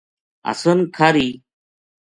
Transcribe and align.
حسن 0.47 0.77
کھاہری 0.95 1.29